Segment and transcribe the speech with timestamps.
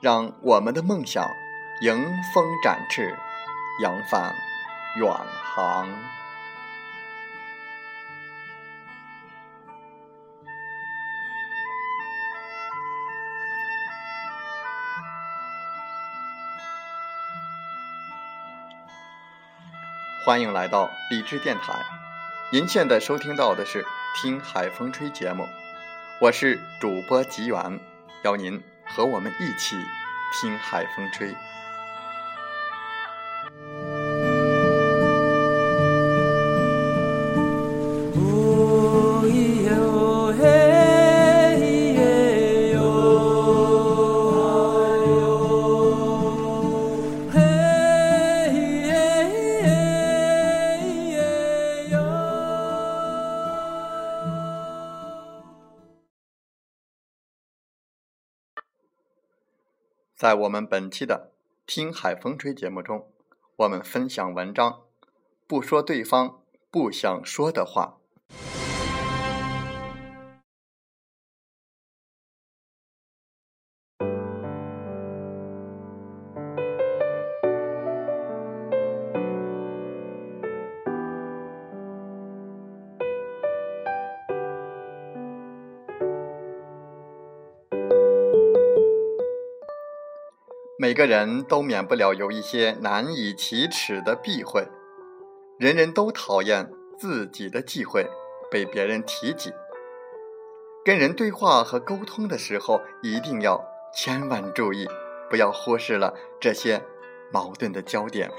[0.00, 1.28] 让我们的梦想
[1.80, 1.92] 迎
[2.32, 3.16] 风展翅，
[3.82, 4.32] 扬帆
[4.96, 5.88] 远航。
[20.24, 21.74] 欢迎来到理智电台，
[22.52, 23.82] 您现在收听到的是
[24.14, 25.44] 《听海风吹》节目，
[26.20, 27.80] 我是主播吉源，
[28.22, 28.62] 邀您。
[28.88, 29.76] 和我们一起
[30.32, 31.36] 听海风吹。
[60.18, 61.30] 在我们本期的
[61.72, 63.06] 《听海风吹》节目中，
[63.54, 64.80] 我们分享文章，
[65.46, 66.40] 不说对方
[66.72, 67.97] 不想说的话。
[90.80, 94.64] 每个人都免不了有一些难以启齿的避讳，
[95.58, 98.06] 人人都讨厌自己的忌讳
[98.48, 99.52] 被别人提及。
[100.84, 103.60] 跟人对话和沟通的时候，一定要
[103.92, 104.86] 千万注意，
[105.28, 106.80] 不要忽视了这些
[107.32, 108.30] 矛盾的焦点。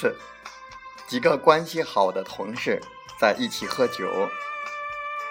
[0.00, 0.16] 次，
[1.06, 2.80] 几个关系好的同事
[3.18, 4.30] 在一起喝酒。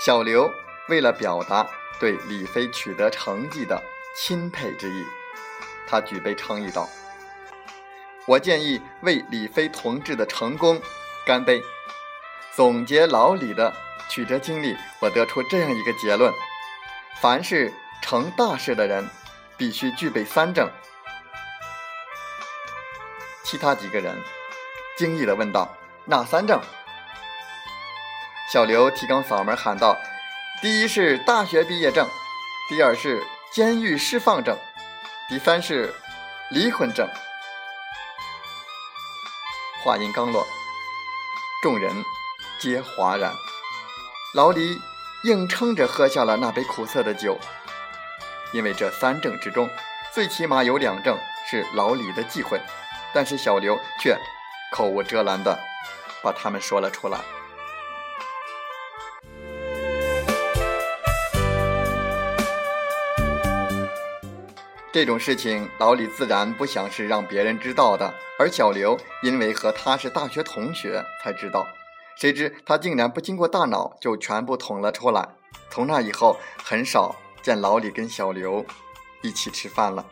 [0.00, 0.50] 小刘
[0.88, 1.66] 为了表达
[2.00, 3.82] 对李飞取得成绩的
[4.16, 5.04] 钦佩之意，
[5.86, 6.88] 他举杯倡议道
[8.26, 10.80] ：“我建议为李飞同志的成功
[11.26, 11.62] 干杯。”
[12.56, 13.70] 总结老李的
[14.08, 16.32] 曲折经历，我得出这样一个结论：
[17.20, 17.70] 凡是
[18.00, 19.10] 成大事的人，
[19.58, 20.70] 必须具备三证。
[23.42, 24.16] 其他几个人。
[24.96, 26.60] 惊异地问道：“哪三证？”
[28.52, 29.96] 小刘提高嗓门喊道
[30.62, 32.08] ：“第一是大学毕业证，
[32.68, 34.56] 第二是监狱释放证，
[35.28, 35.92] 第三是
[36.50, 37.08] 离婚证。”
[39.82, 40.46] 话音刚落，
[41.62, 41.92] 众人
[42.60, 43.32] 皆哗然。
[44.34, 44.80] 老李
[45.24, 47.38] 硬撑着喝下了那杯苦涩的酒，
[48.52, 49.68] 因为这三证之中，
[50.12, 51.18] 最起码有两证
[51.50, 52.60] 是老李的忌讳，
[53.12, 54.16] 但是小刘却。
[54.72, 55.58] 口无遮拦的
[56.22, 57.18] 把他们说了出来。
[64.92, 71.66] 这种事情，老李自然不想是让别人知道的，而小刘因为和他是大学同学才知道。
[72.16, 75.28] 谁知他竟然不经过大脑就全部捅了出来。
[75.68, 78.64] 从那以后，很少见老李跟小刘
[79.20, 80.06] 一起吃饭了。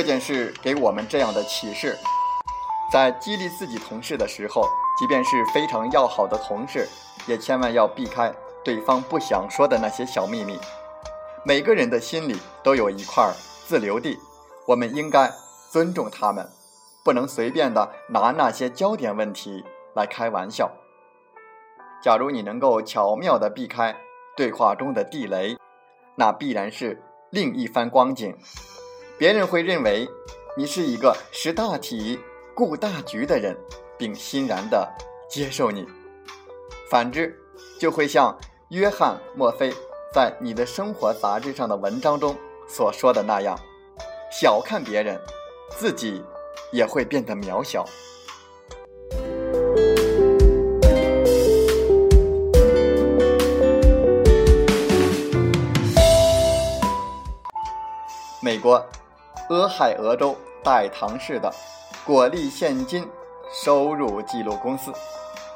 [0.00, 1.94] 这件事给我们这样的启示：
[2.90, 4.66] 在激励自己同事的时候，
[4.98, 6.88] 即便是非常要好的同事，
[7.26, 8.32] 也千万要避开
[8.64, 10.58] 对方不想说的那些小秘密。
[11.44, 13.30] 每个人的心里都有一块
[13.66, 14.18] 自留地，
[14.66, 15.30] 我们应该
[15.70, 16.48] 尊重他们，
[17.04, 19.62] 不能随便的拿那些焦点问题
[19.94, 20.70] 来开玩笑。
[22.02, 23.94] 假如你能够巧妙地避开
[24.34, 25.58] 对话中的地雷，
[26.14, 28.34] 那必然是另一番光景。
[29.20, 30.08] 别人会认为
[30.56, 32.18] 你是一个识大体、
[32.54, 33.54] 顾大局的人，
[33.98, 34.90] 并欣然的
[35.28, 35.84] 接受你；
[36.90, 37.38] 反之，
[37.78, 38.34] 就会像
[38.70, 39.74] 约翰·墨菲
[40.10, 42.34] 在《你的生活》杂志上的文章中
[42.66, 43.54] 所说的那样，
[44.32, 45.20] 小看别人，
[45.76, 46.24] 自己
[46.72, 47.84] 也会变得渺小。
[58.42, 58.82] 美国
[59.50, 61.52] 俄亥俄州代唐市的
[62.06, 63.04] 果粒现金
[63.52, 64.92] 收入记录公司，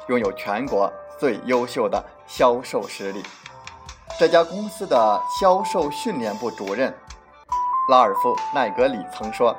[0.09, 3.23] 拥有全国最优秀的销售实力。
[4.19, 6.93] 这家公司的销售训练部主任
[7.89, 9.55] 拉尔夫·奈格里曾说：“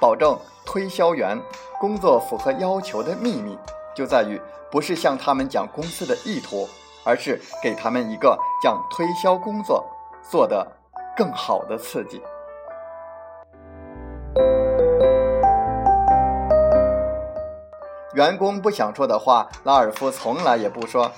[0.00, 1.38] 保证推销员
[1.78, 3.58] 工作符合要求的秘密，
[3.94, 4.40] 就在于
[4.70, 6.66] 不是向他们讲公司的意图，
[7.04, 9.84] 而是给他们一个将推销工作
[10.22, 10.66] 做得
[11.14, 12.22] 更好的刺激。”
[18.14, 21.12] 员工不想说的话，拉尔夫从来也不说。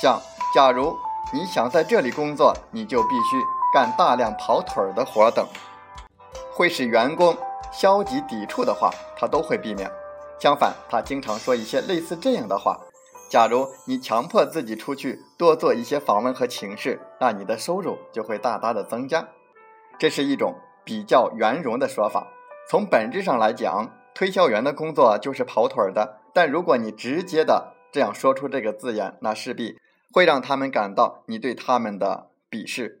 [0.00, 0.18] 像，
[0.54, 0.96] 假如
[1.30, 3.36] 你想在这里工作，你就必须
[3.74, 5.46] 干大量跑腿的活等，
[6.54, 7.36] 会使员工
[7.70, 9.90] 消极抵触的话，他都会避免。
[10.40, 12.78] 相反，他经常说一些类似这样的话：
[13.28, 19.28] 假如你强迫自己出去多做一些访问和请示，那你的收入就会大大的增加。
[19.98, 22.26] 这是一种比较圆融的说法。
[22.70, 26.18] 从本质上来讲，推销员的工作就是跑腿儿的。
[26.34, 29.78] 但如果你直接的这样说出这个字眼，那势必
[30.12, 33.00] 会让他们感到你对他们的鄙视。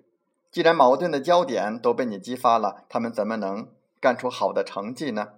[0.50, 3.68] 既然矛盾的焦点都被你激发了，他们怎么能
[4.00, 5.32] 干出好的成绩呢？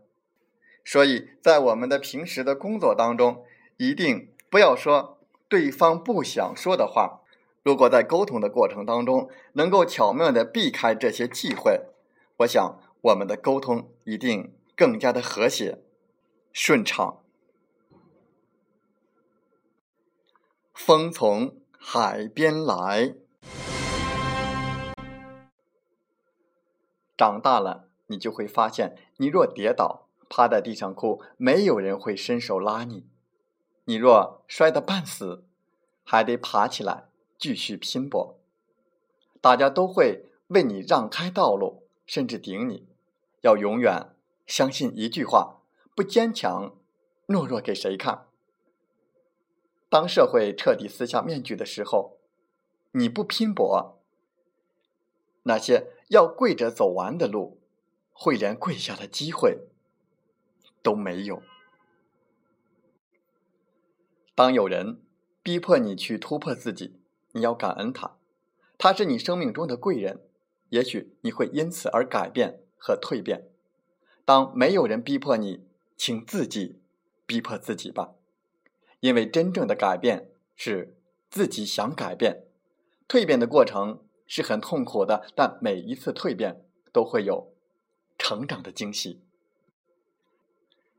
[0.84, 3.42] 所以在我们的平时的工作当中，
[3.78, 5.18] 一定不要说
[5.48, 7.22] 对方不想说的话。
[7.64, 11.80] 如果在沟通的过程当中能够巧妙的避开这些忌讳，
[12.38, 15.78] 我想我们的沟通一定更加的和谐、
[16.52, 17.22] 顺畅。
[20.74, 23.14] 风从海边来。
[27.16, 33.04] 长大了，你就会发现，你若跌倒，趴在地上哭，没有人会伸手拉你；
[33.84, 35.44] 你若摔得半死，
[36.02, 37.08] 还得爬起来
[37.38, 38.38] 继续拼搏。
[39.40, 42.89] 大家都会为你让开道路，甚至顶你。
[43.40, 44.14] 要永远
[44.46, 45.62] 相信一句话：
[45.94, 46.76] 不坚强，
[47.26, 48.26] 懦弱给谁看？
[49.88, 52.18] 当社会彻底撕下面具的时候，
[52.92, 54.00] 你不拼搏，
[55.44, 57.60] 那些要跪着走完的路，
[58.12, 59.66] 会连跪下的机会
[60.82, 61.42] 都没有。
[64.34, 65.02] 当有人
[65.42, 67.00] 逼迫你去突破自己，
[67.32, 68.16] 你要感恩他，
[68.78, 70.22] 他是你生命中的贵人，
[70.68, 73.48] 也许你会因此而改变和蜕变。
[74.24, 75.64] 当没有人逼迫你，
[75.96, 76.80] 请自己
[77.26, 78.14] 逼迫自己吧。
[79.00, 80.96] 因为真正的改变是
[81.30, 82.44] 自己想改变，
[83.06, 87.52] 蜕变的过程是很痛苦的，但每一次蜕变都会有
[88.18, 89.22] 成长的惊喜。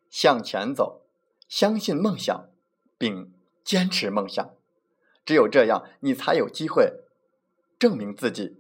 [0.10, 1.06] 向前走，
[1.48, 2.50] 相信梦想，
[2.98, 3.34] 并
[3.64, 4.56] 坚持梦想，
[5.24, 7.06] 只有这样，你才有机会
[7.80, 8.58] 证明自己，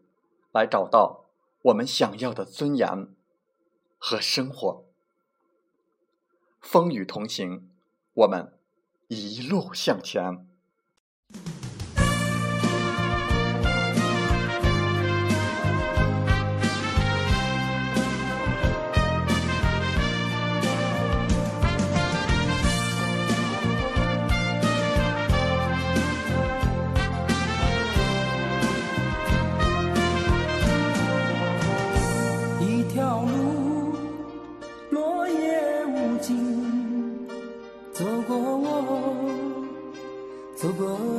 [0.53, 1.20] 来找到
[1.63, 3.07] 我们想要的尊严
[3.97, 4.85] 和生活。
[6.59, 7.69] 风雨同行，
[8.13, 8.57] 我们。
[9.13, 10.47] 一路向前。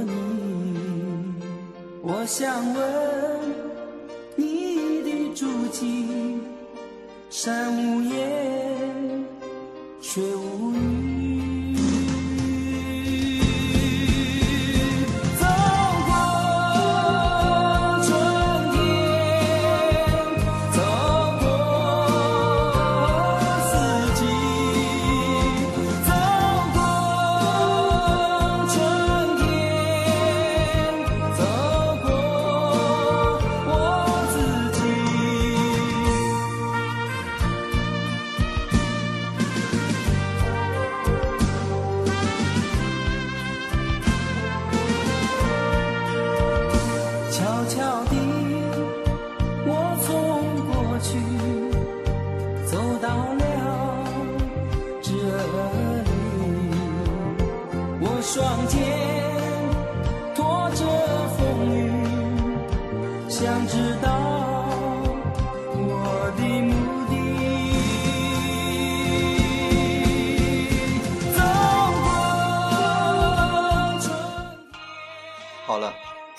[0.02, 1.34] 你，
[2.02, 2.82] 我想问
[4.36, 6.40] 你的足迹，
[7.30, 9.24] 山无言，
[10.00, 10.91] 水无语。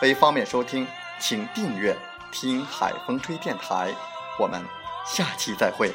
[0.00, 0.86] 为方便收听，
[1.18, 1.96] 请订阅
[2.32, 3.94] “听海风吹电台”。
[4.38, 4.62] 我们
[5.06, 5.94] 下期再会。